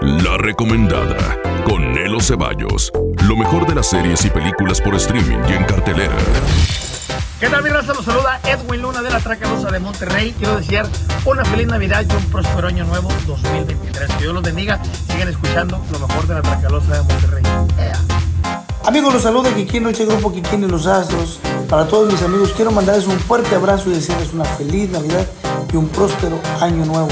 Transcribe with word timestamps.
La 0.00 0.36
recomendada 0.36 1.16
con 1.64 1.92
Nelo 1.92 2.20
Ceballos. 2.20 2.92
Lo 3.24 3.36
mejor 3.36 3.66
de 3.66 3.74
las 3.74 3.90
series 3.90 4.24
y 4.24 4.30
películas 4.30 4.80
por 4.80 4.94
streaming 4.94 5.38
y 5.48 5.52
en 5.54 5.64
cartelera. 5.64 6.16
¿Qué 7.40 7.48
tal, 7.48 7.64
mi 7.64 7.68
raza? 7.68 7.94
Los 7.94 8.04
saluda 8.04 8.40
Edwin 8.44 8.82
Luna 8.82 9.02
de 9.02 9.10
la 9.10 9.18
Tracalosa 9.18 9.72
de 9.72 9.80
Monterrey. 9.80 10.32
Quiero 10.38 10.56
desear 10.56 10.86
una 11.24 11.44
feliz 11.44 11.66
Navidad 11.66 12.04
y 12.08 12.14
un 12.14 12.22
próspero 12.30 12.68
año 12.68 12.84
nuevo 12.84 13.08
2023. 13.26 14.08
Que 14.08 14.22
Dios 14.22 14.34
los 14.34 14.42
bendiga. 14.44 14.80
Sigan 15.08 15.28
escuchando 15.28 15.82
lo 15.90 15.98
mejor 16.06 16.26
de 16.28 16.34
la 16.34 16.42
Tracalosa 16.42 16.92
de 16.92 17.02
Monterrey. 17.02 17.42
Amigos, 18.86 19.12
los 19.12 19.22
saluda 19.22 19.52
Kikín, 19.52 19.82
Noche 19.82 20.06
Grupo 20.06 20.32
Kikín 20.32 20.62
y 20.62 20.68
los 20.68 20.86
Astros. 20.86 21.40
Para 21.68 21.88
todos 21.88 22.12
mis 22.12 22.22
amigos, 22.22 22.52
quiero 22.54 22.70
mandarles 22.70 23.08
un 23.08 23.18
fuerte 23.18 23.56
abrazo 23.56 23.90
y 23.90 23.94
desearles 23.94 24.32
una 24.32 24.44
feliz 24.44 24.90
Navidad 24.90 25.26
y 25.72 25.76
un 25.76 25.88
próspero 25.88 26.38
año 26.60 26.86
nuevo. 26.86 27.08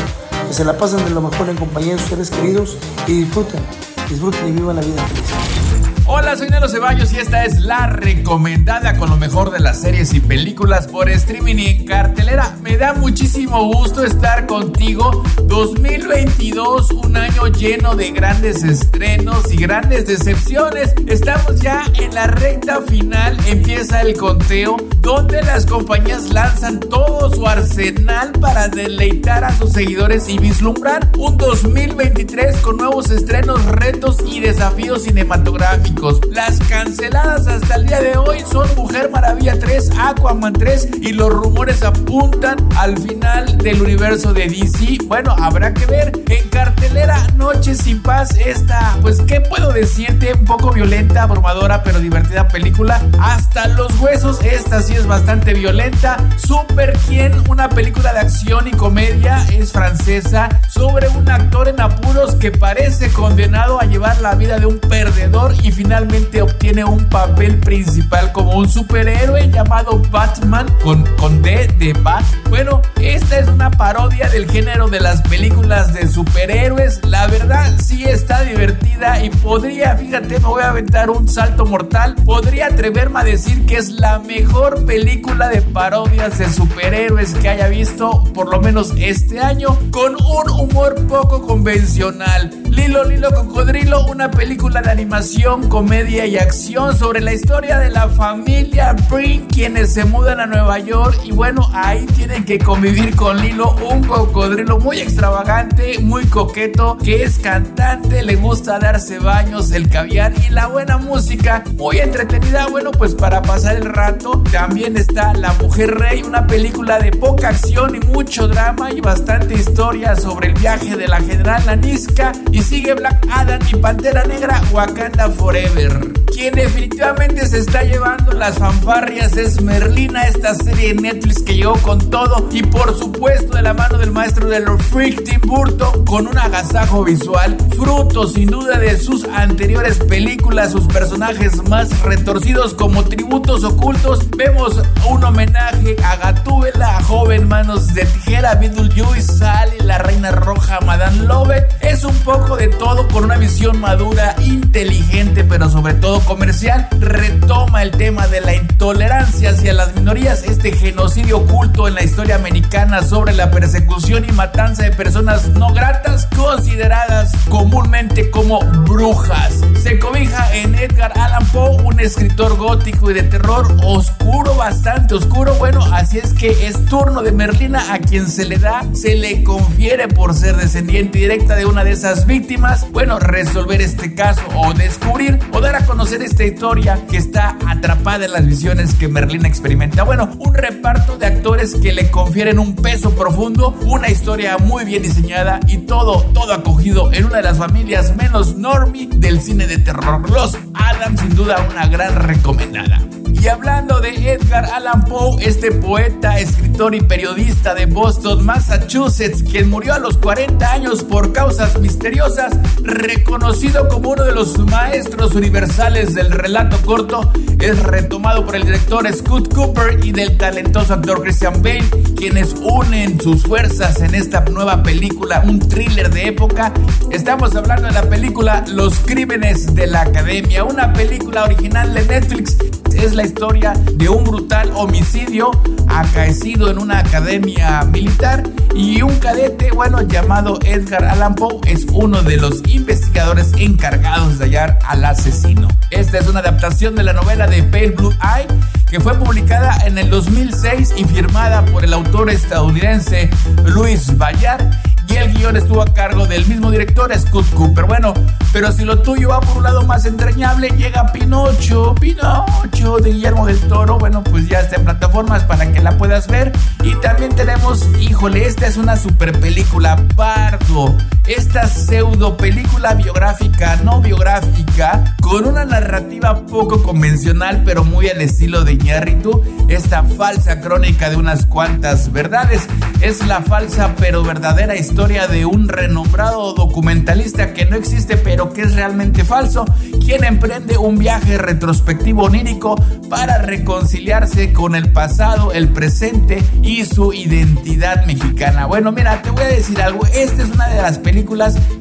Que 0.47 0.53
se 0.53 0.65
la 0.65 0.77
pasen 0.79 1.05
de 1.05 1.11
lo 1.11 1.21
mejor 1.21 1.49
en 1.49 1.57
compañía 1.57 1.95
de 1.95 1.99
sus 1.99 2.09
seres 2.09 2.31
queridos 2.31 2.77
y 3.07 3.23
disfruten, 3.23 3.61
disfruten 4.09 4.49
y 4.49 4.53
vivan 4.53 4.77
la 4.77 4.83
vida 4.83 5.03
feliz. 5.07 5.96
Hola, 6.09 6.37
soy 6.37 6.49
Nelo 6.49 6.69
Ceballos 6.69 7.13
y 7.13 7.19
esta 7.19 7.45
es 7.45 7.59
la 7.63 7.89
recomendada 7.89 8.97
con 8.97 9.11
lo 9.11 9.17
mejor 9.17 9.51
de 9.51 9.59
las 9.59 9.81
series 9.81 10.15
y 10.15 10.21
películas 10.21 10.87
por 10.87 11.09
streaming 11.09 11.57
y 11.57 11.67
en 11.67 11.85
cartelera. 11.85 12.55
Me 12.63 12.77
da 12.77 12.93
muchísimo 12.95 13.65
gusto 13.73 14.05
estar 14.05 14.47
contigo. 14.47 15.25
2022, 15.47 16.93
un 16.93 17.17
año 17.17 17.49
lleno 17.49 17.97
de 17.97 18.13
grandes 18.13 18.63
estrenos 18.63 19.53
y 19.53 19.57
grandes 19.57 20.07
decepciones. 20.07 20.95
Estamos 21.09 21.61
ya 21.61 21.83
en 21.95 22.15
la 22.15 22.29
recta 22.29 22.83
final, 22.83 23.37
empieza 23.49 24.03
el 24.03 24.17
conteo 24.17 24.77
donde 25.01 25.43
las 25.43 25.67
compañías 25.67 26.33
lanzan 26.33 26.79
todo 26.79 27.35
su 27.35 27.49
arsenal 27.49 28.31
para 28.41 28.69
deleitar 28.69 29.43
a 29.43 29.53
sus 29.57 29.73
seguidores 29.73 30.29
y 30.29 30.39
vislumbrar 30.39 31.09
un 31.19 31.37
2023 31.37 32.59
con 32.59 32.77
nuevos 32.77 33.11
estrenos, 33.11 33.65
retos 33.65 34.19
y 34.25 34.39
desafíos 34.39 35.03
cinematográficos. 35.03 35.96
Las 36.31 36.59
canceladas 36.69 37.47
hasta 37.47 37.77
el 37.77 37.87
día 37.87 38.01
de 38.01 38.19
hoy 38.19 38.45
son 38.49 38.69
Mujer 38.77 39.11
Maravilla 39.11 39.59
3, 39.59 39.93
Aquaman 39.99 40.53
3 40.53 40.89
y 41.01 41.13
los 41.13 41.31
rumores 41.31 41.83
apuntan 41.83 42.57
al 42.77 42.99
final 42.99 43.57
del 43.59 43.81
universo 43.81 44.35
de 44.35 44.47
DC. 44.47 44.99
Bueno, 45.07 45.35
habrá 45.41 45.73
que 45.73 45.87
ver. 45.87 46.13
En 46.29 46.49
cartelera 46.51 47.27
Noche 47.37 47.75
sin 47.75 48.03
Paz, 48.03 48.37
esta, 48.37 48.99
pues, 49.01 49.23
¿qué 49.23 49.41
puedo 49.41 49.73
decirte? 49.73 50.35
Un 50.35 50.45
poco 50.45 50.71
violenta, 50.71 51.23
abrumadora, 51.23 51.83
pero 51.83 51.99
divertida 51.99 52.47
película. 52.49 53.01
Hasta 53.19 53.67
los 53.69 53.99
huesos, 53.99 54.41
esta 54.43 54.83
sí 54.83 54.93
es 54.93 55.07
bastante 55.07 55.55
violenta. 55.55 56.19
Super 56.37 56.93
Quien, 57.09 57.33
una 57.49 57.71
película 57.71 58.13
de 58.13 58.21
acción 58.21 58.69
y 58.69 58.73
comedia, 58.73 59.47
es 59.51 59.73
francesa, 59.73 60.61
sobre 60.69 61.09
un 61.09 61.29
actor 61.31 61.69
en 61.69 61.81
apuros 61.81 62.35
que 62.35 62.51
parece 62.51 63.11
condenado 63.11 63.81
a 63.81 63.87
llevar 63.87 64.21
la 64.21 64.35
vida 64.35 64.59
de 64.59 64.67
un 64.67 64.79
perdedor 64.79 65.55
y 65.63 65.73
finalmente 65.73 65.86
finalmente 65.87 66.43
obtiene 66.43 66.85
un 66.85 67.09
papel 67.09 67.61
principal 67.61 68.33
como 68.33 68.57
un 68.57 68.69
superhéroe 68.69 69.49
llamado 69.53 70.03
Batman 70.11 70.67
con, 70.83 71.05
con 71.27 71.43
D 71.43 71.67
de 71.81 71.93
Bat. 71.93 72.25
Bueno, 72.49 72.83
esta 73.01 73.41
es 73.41 73.49
una 73.49 73.69
parodia 73.73 74.29
del 74.29 74.49
género 74.49 74.87
de 74.87 75.01
las 75.01 75.23
películas 75.23 75.93
de 75.93 76.07
superhéroes. 76.07 77.05
La 77.05 77.27
verdad 77.27 77.75
sí 77.85 78.05
está 78.05 78.43
divertida 78.43 79.25
y 79.25 79.31
podría, 79.31 79.97
fíjate, 79.97 80.39
me 80.39 80.47
voy 80.47 80.63
a 80.63 80.71
aventar 80.71 81.11
un 81.11 81.29
salto 81.29 81.67
mortal. 81.67 82.15
Podría 82.25 82.67
atreverme 82.67 83.19
a 83.19 83.25
decir 83.25 83.67
que 83.67 83.77
es 83.77 83.91
la 83.91 84.21
mejor 84.21 84.87
película 84.87 85.49
de 85.49 85.63
parodias 85.63 86.39
de 86.39 86.49
superhéroes 86.49 87.35
que 87.35 87.49
haya 87.49 87.67
visto, 87.67 88.23
por 88.33 88.49
lo 88.49 88.61
menos 88.61 88.93
este 88.97 89.41
año, 89.41 89.77
con 89.91 90.15
un 90.15 90.51
humor 90.61 90.95
poco 91.09 91.45
convencional. 91.45 92.53
Lilo 92.71 93.03
Lilo 93.03 93.35
Cocodrilo, 93.35 94.07
una 94.07 94.31
película 94.31 94.81
de 94.81 94.91
animación 94.91 95.69
comedia 95.69 96.27
y 96.27 96.37
acción 96.37 96.97
sobre 96.97 97.21
la 97.21 97.33
historia 97.33 97.79
de 97.79 97.91
la 97.91 98.09
familia 98.09 98.95
Brin, 99.11 99.47
quienes 99.47 99.93
se 99.93 100.05
mudan 100.05 100.41
a 100.41 100.47
Nueva 100.47 100.79
York 100.79 101.16
y 101.25 101.33
bueno, 101.33 101.69
ahí 101.73 102.07
tienen 102.17 102.45
que 102.45 102.59
convivir 102.59 103.15
con 103.17 103.41
Lilo, 103.41 103.75
un 103.91 104.05
cocodrilo 104.05 104.79
muy 104.79 105.01
extravagante, 105.01 105.99
muy 106.01 106.25
coqueto, 106.27 106.97
que 106.99 107.23
es 107.23 107.39
cantante, 107.39 108.23
le 108.23 108.37
gusta 108.37 108.79
darse 108.79 109.19
baños, 109.19 109.71
el 109.73 109.89
caviar 109.89 110.33
y 110.47 110.51
la 110.51 110.67
buena 110.67 110.99
música, 110.99 111.65
muy 111.77 111.99
entretenida, 111.99 112.67
bueno, 112.69 112.91
pues 112.91 113.15
para 113.15 113.43
pasar 113.43 113.77
el 113.77 113.85
rato 113.85 114.43
también 114.51 114.97
está 114.97 115.35
La 115.35 115.53
Mujer 115.55 115.99
Rey, 115.99 116.23
una 116.23 116.47
película 116.47 116.99
de 116.99 117.11
poca 117.13 117.49
acción 117.49 117.95
y 117.95 118.01
mucho 118.07 118.49
drama 118.49 118.93
y 118.93 119.01
bastante 119.01 119.55
historia 119.55 120.17
sobre 120.17 120.49
el 120.49 120.55
viaje 120.55 120.97
de 120.97 121.09
la 121.09 121.21
general 121.21 121.63
Naniska 121.67 122.33
y 122.53 122.63
sigue 122.63 122.95
Black 122.95 123.27
Adam 123.31 123.61
y 123.71 123.77
Pantera 123.77 124.25
Negra 124.25 124.61
Wakanda 124.73 125.29
Forever. 125.31 126.13
Quien 126.27 126.55
definitivamente 126.55 127.47
se 127.47 127.61
está 127.61 127.83
llevando 127.83 128.33
las 128.33 128.59
fanfarrias 128.59 129.37
es 129.37 129.63
Merlina, 129.63 130.25
esta 130.25 130.55
serie 130.55 130.89
de 130.89 131.01
Netflix 131.07 131.43
que 131.43 131.55
llegó 131.55 131.75
con 131.83 132.11
todo 132.11 132.49
y 132.51 132.65
por 132.65 132.99
supuesto 132.99 133.57
de 133.57 133.63
la 133.63 133.75
mano 133.75 133.97
del 133.97 134.11
maestro 134.11 134.49
de 134.49 134.59
los 134.59 134.83
Freak 134.83 135.23
Tim 135.23 135.41
Burton 135.43 136.05
con 136.05 136.27
un 136.27 136.37
agasajo 136.37 137.05
visual, 137.05 137.57
fruto 137.77 138.27
sin 138.27 138.49
duda 138.49 138.79
de 138.81 138.99
sus 138.99 139.25
anteriores 139.25 139.99
películas, 139.99 140.73
sus 140.73 140.89
personajes 140.89 141.63
más 141.69 142.03
retorcidos 142.03 142.75
como 142.75 143.05
tributos 143.05 143.63
ocultos. 143.63 144.29
Vemos 144.37 144.83
un 145.09 145.23
homenaje 145.23 145.95
a 146.05 146.17
Gatúbela, 146.17 147.01
joven 147.03 147.47
manos 147.47 147.95
de 147.95 148.05
tijera, 148.05 148.57
Beetlejuice, 148.57 149.39
Sally, 149.39 149.79
la 149.85 149.99
reina 149.99 150.33
roja, 150.33 150.81
Madame 150.81 151.23
Love. 151.23 151.67
Es 151.83 152.03
un 152.03 152.17
poco 152.19 152.57
de 152.57 152.67
todo 152.67 153.07
con 153.09 153.23
una 153.23 153.37
visión 153.37 153.81
madura, 153.81 154.35
inteligente, 154.45 155.45
pero 155.45 155.71
sobre 155.71 155.95
todo 155.95 156.19
comercial, 156.21 156.89
retoma 156.99 157.85
el 157.85 157.93
tema 157.93 158.27
de 158.27 158.41
la 158.41 158.57
intolerancia 158.57 159.51
hacia 159.51 159.73
las 159.73 159.95
minorías, 159.95 160.43
este 160.43 160.73
genocidio 160.97 161.41
oculto 161.41 161.89
en 161.89 161.95
la 161.95 162.03
historia 162.03 162.37
americana 162.37 163.03
sobre 163.03 163.35
la 163.35 163.51
persecución 163.51 164.25
y 164.27 164.33
matanza 164.33 164.83
de 164.83 164.93
personas 164.93 165.51
no 165.51 165.75
gratas 165.75 166.27
consideradas 166.35 167.33
comúnmente 167.51 168.31
como 168.31 168.61
brujas. 168.61 169.61
Se 169.83 169.99
cobija 169.99 170.57
en 170.57 170.75
Edgar 170.75 171.13
Allan 171.19 171.47
Poe, 171.49 171.83
un 171.83 172.01
escritor 172.01 172.57
gótico 172.57 173.11
y 173.11 173.15
de 173.15 173.25
terror 173.25 173.77
oscuro, 173.85 174.55
bastante 174.55 175.15
oscuro. 175.15 175.55
Bueno, 175.57 175.85
así 175.93 176.17
es 176.17 176.33
que 176.33 176.67
es 176.67 176.83
turno 176.87 177.23
de 177.23 177.31
Merlina 177.31 177.93
a 177.93 177.99
quien 177.99 178.27
se 178.27 178.47
le 178.47 178.57
da, 178.57 178.83
se 178.95 179.17
le 179.17 179.45
confiere 179.45 180.09
por 180.09 180.33
ser 180.35 180.57
descendiente 180.57 181.19
directa 181.19 181.57
de 181.57 181.67
una 181.67 181.85
de 181.85 181.93
esas 181.93 182.25
víctimas. 182.25 182.91
Bueno, 182.91 183.19
resolver 183.19 183.83
este 183.83 184.15
caso 184.15 184.41
o 184.55 184.73
descubrir 184.73 185.39
o 185.53 185.61
dar 185.61 185.77
a 185.77 185.85
conocer 185.85 186.23
esta 186.23 186.45
historia 186.45 186.99
que 187.11 187.19
está 187.19 187.59
atrapada 187.67 188.25
en 188.25 188.33
las 188.33 188.47
visiones 188.47 188.95
que 188.95 189.09
Merlina 189.09 189.47
experimenta. 189.47 190.03
Bueno, 190.03 190.31
un 190.39 190.55
de 190.87 191.27
actores 191.27 191.75
que 191.83 191.93
le 191.93 192.13
confieren 192.13 192.61
un 192.61 192.77
peso 192.77 193.11
profundo, 193.11 193.75
una 193.87 194.09
historia 194.09 194.57
muy 194.57 194.85
bien 194.85 195.03
diseñada 195.03 195.59
y 195.67 195.79
todo, 195.79 196.23
todo 196.33 196.53
acogido 196.53 197.13
en 197.13 197.25
una 197.25 197.39
de 197.39 197.43
las 197.43 197.59
familias 197.59 198.15
menos 198.15 198.55
normie 198.55 199.09
del 199.17 199.41
cine 199.41 199.67
de 199.67 199.79
terror. 199.79 200.31
Los 200.31 200.57
Adam, 200.75 201.19
sin 201.19 201.35
duda, 201.35 201.67
una 201.69 201.89
gran 201.89 202.15
recomendada. 202.15 203.01
Y 203.47 203.49
hablando 203.49 204.01
de 204.01 204.33
Edgar 204.33 204.65
Allan 204.65 205.05
Poe, 205.05 205.37
este 205.41 205.71
poeta, 205.71 206.41
escritor 206.41 206.97
y 206.97 207.01
periodista 207.01 207.77
de 207.77 207.87
Boston, 207.87 208.45
Massachusetts, 208.45 209.45
quien 209.45 209.71
murió 209.71 209.95
a 209.95 210.01
los 210.01 210.19
40 210.19 210.73
años 210.73 211.05
por 211.05 211.33
causas 211.33 211.79
misteriosas, 211.79 212.59
reconocido 212.83 213.87
como 213.89 214.11
uno 214.11 214.25
de 214.25 214.33
los 214.33 214.59
maestros 214.59 215.37
universales 215.37 216.13
del 216.17 216.33
relato 216.33 216.77
corto, 216.85 217.31
es 217.61 217.81
retomado 217.85 218.45
por 218.45 218.57
el 218.57 218.65
director 218.65 219.07
Scott 219.15 219.55
Cooper 219.55 220.05
y 220.05 220.11
del 220.11 220.37
talentoso 220.37 220.95
actor 220.95 221.23
Christian 221.23 221.63
Bale, 221.63 221.89
quienes 222.17 222.53
unen 222.61 223.21
sus 223.21 223.45
fuerzas 223.45 224.01
en 224.01 224.17
esta 224.17 224.41
nueva 224.47 224.83
película, 224.83 225.45
un 225.47 225.61
thriller 225.61 226.11
de 226.11 226.27
época. 226.27 226.73
Estamos 227.13 227.55
hablando 227.55 227.87
de 227.87 227.93
la 227.93 228.09
película 228.09 228.65
Los 228.67 228.99
Crímenes 228.99 229.73
de 229.73 229.87
la 229.87 230.01
Academia, 230.01 230.65
una 230.65 230.93
película 230.93 231.45
original 231.45 231.95
de 231.95 232.05
Netflix 232.07 232.57
es 232.97 233.15
la 233.15 233.25
historia 233.25 233.73
de 233.95 234.09
un 234.09 234.25
brutal 234.25 234.71
homicidio 234.75 235.51
acaecido 235.89 236.71
en 236.71 236.79
una 236.79 236.99
academia 236.99 237.83
militar 237.85 238.43
y 238.75 239.03
un 239.03 239.17
cadete, 239.17 239.71
bueno, 239.73 240.03
llamado 240.03 240.59
Edgar 240.65 241.05
Allan 241.05 241.35
Poe 241.35 241.61
es 241.67 241.87
uno 241.93 242.23
de 242.23 242.37
los 242.37 242.63
investigadores 242.69 243.53
encargados 243.59 244.39
de 244.39 244.47
hallar 244.47 244.79
al 244.87 245.05
asesino. 245.05 245.69
Esta 245.91 246.19
es 246.19 246.29
una 246.29 246.41
adaptación 246.41 246.95
de 246.95 247.03
la 247.03 247.13
novela 247.13 247.47
de 247.47 247.63
Pale 247.63 247.91
Blue 247.91 248.13
Eye 248.23 248.47
que 248.91 249.01
fue 249.01 249.15
publicada 249.19 249.79
en 249.87 249.99
el 249.99 250.11
2006 250.11 250.95
y 250.97 251.05
firmada 251.05 251.65
por 251.65 251.85
el 251.85 251.93
autor 251.93 252.31
estadounidense 252.31 253.31
Luis 253.65 254.17
Bayard 254.17 254.71
y 255.09 255.17
el 255.17 255.33
guion 255.33 255.57
estuvo 255.57 255.83
a 255.83 255.87
cargo 255.87 256.27
del 256.27 256.47
mismo 256.47 256.71
director, 256.71 257.13
Scott 257.19 257.49
Cooper. 257.55 257.85
Bueno, 257.85 258.15
pero 258.53 258.73
si 258.73 258.85
lo 258.85 259.01
tuyo 259.01 259.31
va 259.31 259.41
por 259.41 259.59
un 259.59 259.63
lado 259.63 259.83
más 259.83 260.05
entrañable, 260.07 260.71
llega 260.71 261.13
Pinocho, 261.13 261.95
Pinocho 261.95 262.99
de 262.99 263.13
Guillermo 263.13 263.47
del 263.47 263.59
Toro. 263.61 263.99
Bueno, 263.99 264.23
pues 264.25 264.49
ya 264.49 264.61
está 264.61 264.77
en 264.77 264.85
plataformas 264.85 265.45
para 265.45 265.73
que 265.73 265.81
la 265.81 265.97
puedas 265.97 266.27
ver. 266.29 266.53
Y 266.83 266.95
también 266.97 267.35
tenemos, 267.35 267.87
híjole, 268.01 268.47
esta 268.47 268.67
es 268.67 268.77
una 268.77 268.97
super 268.97 269.39
película, 269.39 269.97
Bardo. 270.15 270.97
Esta 271.27 271.67
pseudo 271.67 272.37
película 272.37 272.95
biográfica, 272.95 273.81
no 273.83 274.01
biográfica, 274.01 275.17
con 275.21 275.45
una 275.45 275.65
narrativa 275.65 276.47
poco 276.47 276.85
convencional, 276.85 277.63
pero 277.65 277.83
muy 277.83 278.09
al 278.09 278.21
estilo 278.21 278.63
de 278.63 278.75
Iñárritu. 278.75 279.43
Esta 279.67 280.05
falsa 280.05 280.61
crónica 280.61 281.11
de 281.11 281.17
unas 281.17 281.45
cuantas 281.45 282.13
verdades 282.13 282.69
es 283.01 283.27
la 283.27 283.43
falsa 283.43 283.97
pero 283.99 284.23
verdadera 284.23 284.77
historia 284.77 285.27
de 285.27 285.47
un 285.47 285.69
renombrado 285.69 286.53
documentalista 286.55 287.55
que 287.55 287.67
no 287.67 287.75
existe, 287.75 288.17
pero 288.17 288.53
que 288.53 288.63
es 288.63 288.77
realmente 288.77 289.25
falso, 289.25 289.65
quien 290.05 290.23
emprende 290.23 290.79
un 290.79 290.97
viaje 290.97 291.39
retrospectivo 291.39 292.23
onírico 292.23 292.77
para 293.11 293.39
reconciliarse 293.39 294.53
con 294.53 294.77
el 294.77 294.93
pasado, 294.93 295.53
el 295.53 295.71
presente 295.71 296.41
y 296.63 296.85
su 296.85 297.13
identidad 297.13 298.07
mexicana. 298.07 298.67
Bueno, 298.67 298.93
mira, 298.93 299.23
te 299.23 299.31
voy 299.31 299.43
a 299.43 299.49
decir 299.49 299.83
algo. 299.83 300.07
Esta 300.07 300.45
es 300.45 300.51
una 300.51 300.69
de 300.69 300.83
las 300.83 300.99
películas 300.99 301.16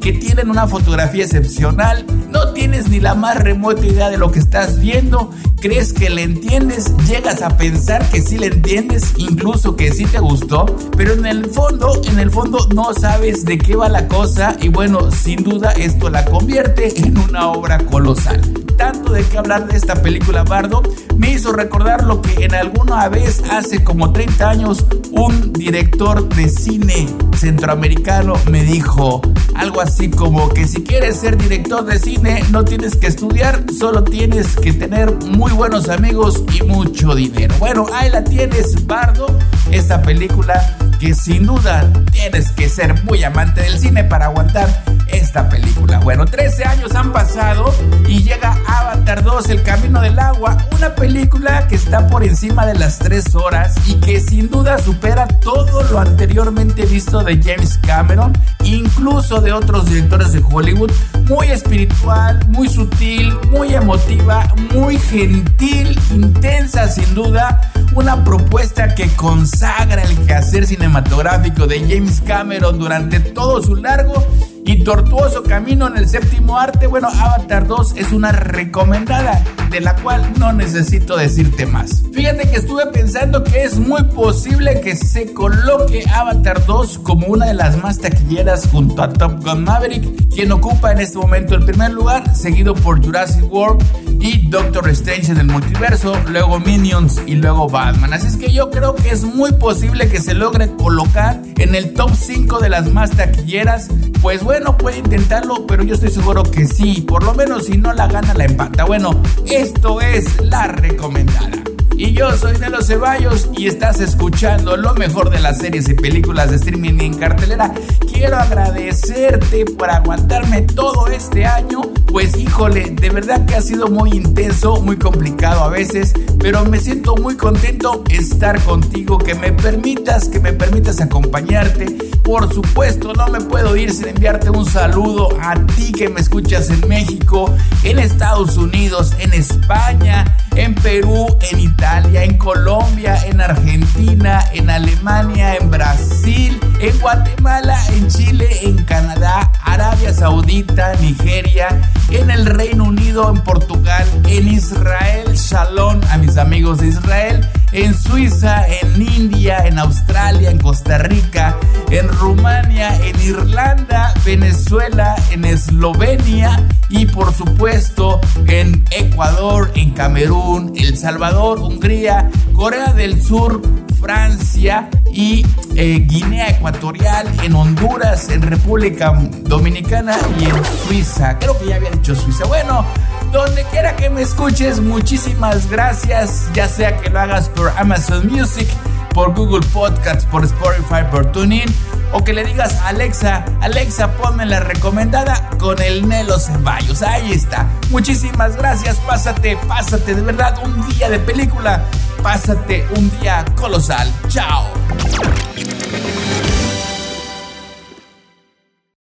que 0.01 0.13
tienen 0.13 0.49
una 0.49 0.65
fotografía 0.65 1.25
excepcional. 1.25 2.05
No 2.29 2.53
tienes 2.53 2.87
ni 2.87 3.01
la 3.01 3.15
más 3.15 3.37
remota 3.37 3.85
idea 3.85 4.09
de 4.09 4.17
lo 4.17 4.31
que 4.31 4.39
estás 4.39 4.79
viendo. 4.79 5.29
Crees 5.59 5.91
que 5.91 6.09
le 6.09 6.23
entiendes, 6.23 6.93
llegas 7.05 7.41
a 7.41 7.57
pensar 7.57 8.07
que 8.09 8.21
sí 8.21 8.37
le 8.37 8.47
entiendes, 8.47 9.13
incluso 9.17 9.75
que 9.75 9.91
sí 9.91 10.05
te 10.05 10.19
gustó, 10.19 10.65
pero 10.95 11.13
en 11.13 11.25
el 11.25 11.47
fondo, 11.47 12.01
en 12.05 12.19
el 12.19 12.31
fondo 12.31 12.67
no 12.73 12.93
sabes 12.93 13.43
de 13.45 13.57
qué 13.57 13.75
va 13.75 13.89
la 13.89 14.07
cosa 14.07 14.55
y 14.61 14.69
bueno, 14.69 15.11
sin 15.11 15.43
duda 15.43 15.71
esto 15.71 16.09
la 16.09 16.23
convierte 16.25 16.99
en 16.99 17.17
una 17.17 17.47
obra 17.49 17.79
colosal. 17.79 18.41
Tanto 18.77 19.13
de 19.13 19.23
qué 19.23 19.37
hablar 19.37 19.67
de 19.67 19.77
esta 19.77 19.95
película 20.01 20.43
Bardo 20.43 20.83
me 21.17 21.31
hizo 21.31 21.51
recordar 21.51 22.03
lo 22.03 22.21
que 22.21 22.45
en 22.45 22.53
alguna 22.53 23.07
vez 23.09 23.41
hace 23.49 23.83
como 23.83 24.11
30 24.11 24.49
años 24.49 24.85
un 25.11 25.53
director 25.53 26.27
de 26.35 26.49
cine 26.49 27.07
centroamericano 27.35 28.33
me 28.49 28.63
dijo 28.63 29.21
algo 29.55 29.81
así 29.81 30.09
como 30.09 30.49
que 30.49 30.67
si 30.67 30.83
quieres 30.83 31.17
ser 31.17 31.37
director 31.37 31.85
de 31.85 31.99
cine 31.99 32.43
no 32.51 32.63
tienes 32.65 32.95
que 32.95 33.07
estudiar, 33.07 33.63
solo 33.77 34.03
tienes 34.03 34.55
que 34.55 34.73
tener 34.73 35.11
muy 35.25 35.51
buenos 35.51 35.89
amigos 35.89 36.43
y 36.53 36.63
mucho 36.63 37.15
dinero. 37.15 37.55
Bueno, 37.59 37.85
ahí 37.93 38.09
la 38.09 38.23
tienes, 38.23 38.85
Bardo, 38.85 39.27
esta 39.71 40.01
película 40.01 40.77
que 40.99 41.13
sin 41.13 41.45
duda 41.45 41.91
tienes 42.11 42.51
que 42.51 42.69
ser 42.69 43.03
muy 43.03 43.23
amante 43.23 43.61
del 43.61 43.77
cine 43.77 44.03
para 44.03 44.25
aguantar 44.25 44.67
esta 45.07 45.49
película. 45.49 45.99
Bueno, 45.99 46.25
13 46.25 46.65
años 46.65 46.95
han 46.95 47.11
pasado 47.11 47.73
y 48.07 48.23
llega 48.23 48.57
Avatar 48.67 49.23
2, 49.23 49.49
El 49.49 49.63
Camino 49.63 50.01
del 50.01 50.17
Agua, 50.19 50.57
una 50.75 50.95
película 50.95 51.67
que 51.67 51.75
está 51.75 52.07
por 52.07 52.23
encima 52.23 52.65
de 52.65 52.75
las 52.75 52.99
3 52.99 53.35
horas 53.35 53.75
y 53.87 53.95
que 53.95 54.19
sin 54.19 54.49
duda 54.49 54.77
supera 54.79 55.27
todo 55.27 55.83
lo 55.83 55.99
anteriormente 55.99 56.85
visto 56.85 57.23
de 57.23 57.41
James 57.41 57.79
Cameron, 57.85 58.33
incluso 58.63 59.41
de 59.41 59.53
otros 59.53 59.85
directores 59.87 60.31
de 60.33 60.43
Hollywood. 60.49 60.91
Muy 61.27 61.47
espiritual, 61.47 62.39
muy 62.49 62.69
sutil, 62.69 63.33
muy 63.49 63.73
emotiva, 63.73 64.47
muy 64.73 64.97
gentil, 64.97 65.99
intensa 66.11 66.87
sin 66.87 67.13
duda. 67.15 67.71
Una 67.93 68.23
propuesta 68.23 68.93
que 68.93 69.07
consagra 69.15 70.03
el 70.03 70.17
quehacer 70.25 70.65
cinematográfico 70.65 71.65
de 71.65 71.79
James 71.79 72.21
Cameron 72.25 72.77
durante 72.77 73.19
todo 73.19 73.61
su 73.61 73.75
largo 73.75 74.25
y 74.65 74.83
tortuoso 74.83 75.43
camino 75.43 75.87
en 75.87 75.97
el 75.97 76.09
séptimo 76.09 76.57
arte. 76.57 76.87
Bueno, 76.87 77.07
Avatar 77.07 77.67
2 77.67 77.93
es 77.97 78.11
una 78.11 78.31
recomendada 78.31 79.43
de 79.69 79.79
la 79.79 79.95
cual 79.95 80.33
no 80.39 80.53
necesito 80.53 81.17
decirte 81.17 81.65
más. 81.65 82.03
Fíjate 82.13 82.49
que 82.49 82.57
estuve 82.57 82.85
pensando 82.87 83.43
que 83.43 83.63
es 83.63 83.77
muy 83.77 84.03
posible 84.03 84.81
que 84.81 84.95
se 84.95 85.33
coloque 85.33 86.05
Avatar 86.13 86.65
2 86.65 86.99
como 86.99 87.27
una 87.27 87.47
de 87.47 87.53
las 87.53 87.81
más 87.81 87.99
taquilleras 87.99 88.67
junto 88.67 89.03
a 89.03 89.11
Top 89.11 89.43
Gun 89.43 89.63
Maverick, 89.63 90.29
quien 90.33 90.51
ocupa 90.51 90.91
en 90.91 90.99
este 90.99 91.17
momento 91.17 91.55
el 91.55 91.65
primer 91.65 91.91
lugar, 91.91 92.35
seguido 92.35 92.73
por 92.73 93.03
Jurassic 93.03 93.51
World 93.51 93.83
y 94.21 94.47
Doctor 94.49 94.89
Strange 94.89 95.31
en 95.31 95.39
el 95.39 95.47
multiverso, 95.47 96.15
luego 96.29 96.59
Minions 96.59 97.21
y 97.25 97.35
luego 97.35 97.69
Batman. 97.69 98.13
Así 98.13 98.27
es 98.27 98.37
que 98.37 98.51
yo 98.51 98.71
creo 98.71 98.95
que 98.95 99.11
es 99.11 99.23
muy 99.23 99.51
posible 99.53 100.09
que 100.09 100.19
se 100.19 100.33
logre 100.33 100.71
colocar 100.75 101.41
en 101.57 101.75
el 101.75 101.93
top 101.93 102.11
5 102.15 102.59
de 102.59 102.69
las 102.69 102.91
más 102.91 103.11
taquilleras. 103.11 103.89
Pues 104.21 104.43
bueno, 104.43 104.77
puede 104.77 104.97
intentarlo, 104.99 105.67
pero 105.67 105.83
yo 105.83 105.95
estoy 105.95 106.09
seguro 106.09 106.43
que 106.43 106.65
sí. 106.65 107.01
Por 107.01 107.23
lo 107.23 107.33
menos 107.33 107.65
si 107.65 107.77
no 107.77 107.93
la 107.93 108.07
gana, 108.07 108.33
la 108.33 108.45
empata. 108.45 108.85
Bueno, 108.85 109.21
esto 109.45 110.01
es 110.01 110.41
la 110.41 110.67
recomendada. 110.67 111.64
Y 111.97 112.11
yo 112.11 112.35
soy 112.35 112.57
Nelo 112.57 112.81
Ceballos 112.81 113.49
y 113.57 113.67
estás 113.67 114.01
escuchando 114.01 114.75
lo 114.75 114.93
mejor 114.95 115.29
de 115.29 115.39
las 115.39 115.59
series 115.59 115.87
y 115.87 115.93
películas 115.93 116.49
de 116.49 116.57
streaming 116.57 116.99
en 116.99 117.13
cartelera. 117.13 117.73
Quiero 118.11 118.37
agradecerte 118.37 119.63
por 119.63 119.89
aguantarme 119.89 120.63
todo 120.63 121.07
este 121.07 121.45
año. 121.45 121.81
Pues 122.07 122.37
híjole, 122.37 122.91
de 122.91 123.09
verdad 123.09 123.45
que 123.45 123.55
ha 123.55 123.61
sido 123.61 123.87
muy 123.87 124.11
intenso, 124.11 124.81
muy 124.81 124.97
complicado 124.97 125.63
a 125.63 125.69
veces, 125.69 126.13
pero 126.39 126.65
me 126.65 126.79
siento 126.79 127.15
muy 127.15 127.37
contento 127.37 128.03
estar 128.09 128.61
contigo, 128.63 129.17
que 129.17 129.33
me 129.33 129.53
permitas, 129.53 130.27
que 130.27 130.41
me 130.41 130.51
permitas 130.51 130.99
acompañarte. 130.99 131.85
Por 132.23 132.53
supuesto, 132.53 133.13
no 133.13 133.27
me 133.27 133.39
puedo 133.39 133.75
ir 133.77 133.91
sin 133.91 134.09
enviarte 134.09 134.49
un 134.49 134.65
saludo 134.65 135.29
a 135.41 135.55
ti 135.55 135.93
que 135.93 136.09
me 136.09 136.19
escuchas 136.19 136.69
en 136.69 136.87
México, 136.89 137.53
en 137.83 137.99
Estados 137.99 138.57
Unidos, 138.57 139.13
en 139.19 139.33
España, 139.33 140.25
en 140.55 140.75
Perú, 140.75 141.27
en 141.51 141.59
Italia, 141.59 142.23
en 142.23 142.37
Colombia, 142.37 143.17
en 143.25 143.41
Argentina, 143.41 144.43
en 144.53 144.69
Alemania, 144.69 145.55
en 145.55 145.69
Brasil, 145.69 146.59
en 146.79 146.99
Guatemala, 146.99 147.77
en 147.93 148.07
Chile, 148.07 148.47
en 148.63 148.83
Canadá, 148.83 149.51
Arabia 149.63 150.13
Saudita, 150.13 150.93
Nigeria, 151.01 151.67
en 152.09 152.29
el 152.29 152.45
Reino 152.45 152.85
Unido, 152.85 153.29
en 153.29 153.41
Portugal, 153.41 154.05
en 154.27 154.47
Israel, 154.47 155.33
Shalom 155.33 155.99
a 156.09 156.17
mis 156.17 156.37
amigos 156.37 156.79
de 156.79 156.87
Israel, 156.87 157.47
en 157.71 157.93
Suiza, 157.93 158.65
en 158.67 159.01
India, 159.01 159.65
en 159.65 159.79
Australia, 159.79 160.49
en 160.49 160.59
Costa 160.59 160.97
Rica, 160.97 161.57
en 161.89 162.07
Rumania, 162.07 162.95
en 163.03 163.21
Irlanda, 163.21 164.13
Venezuela, 164.23 165.15
en 165.31 165.45
Eslovenia 165.45 166.63
y 166.89 167.05
por 167.07 167.33
supuesto 167.33 168.21
en 168.47 168.85
Ecuador, 168.91 169.71
en 169.75 169.91
Camerún, 169.91 170.44
El 170.75 170.95
Salvador, 170.95 171.59
Hungría, 171.59 172.29
Corea 172.53 172.93
del 172.93 173.21
Sur, 173.21 173.63
Francia 173.99 174.89
y 175.11 175.43
eh, 175.75 176.05
Guinea 176.07 176.49
Ecuatorial, 176.49 177.27
en 177.41 177.55
Honduras, 177.55 178.29
en 178.29 178.43
República 178.43 179.11
Dominicana 179.41 180.15
y 180.39 180.45
en 180.45 180.65
Suiza. 180.85 181.39
Creo 181.39 181.57
que 181.57 181.65
ya 181.65 181.77
había 181.77 181.89
dicho 181.89 182.13
Suiza. 182.15 182.45
Bueno, 182.45 182.85
donde 183.31 183.63
quiera 183.71 183.95
que 183.95 184.11
me 184.11 184.21
escuches, 184.21 184.79
muchísimas 184.81 185.67
gracias, 185.67 186.47
ya 186.53 186.69
sea 186.69 186.97
que 186.97 187.09
lo 187.09 187.19
hagas 187.19 187.49
por 187.49 187.69
Amazon 187.77 188.31
Music, 188.31 188.67
por 189.15 189.33
Google 189.33 189.65
Podcasts, 189.73 190.25
por 190.25 190.43
Spotify, 190.43 191.09
por 191.09 191.31
TuneIn, 191.31 191.73
o 192.15 192.23
que 192.23 192.31
le 192.31 192.45
digas 192.45 192.79
Alexa, 192.85 193.43
Alexa, 193.59 194.13
ponme 194.13 194.45
la 194.45 194.61
recomendada 194.61 195.49
con 195.59 195.81
el 195.81 196.07
Nelo 196.07 196.39
Ceballos. 196.39 197.01
Ahí 197.01 197.33
está. 197.33 197.67
Muchísimas 197.89 198.55
gracias, 198.55 198.95
pásate, 199.05 199.57
pásate, 199.67 200.15
de 200.15 200.21
verdad, 200.21 200.57
un 200.63 200.87
día 200.89 201.09
de 201.09 201.19
película, 201.19 201.83
pásate 202.23 202.87
un 202.95 203.11
día 203.19 203.43
colosal. 203.57 204.09
Chao. 204.29 204.71